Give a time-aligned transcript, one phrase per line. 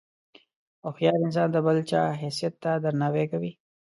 [0.83, 3.51] هوښیار انسان د بل چا حیثیت ته درناوی کوي.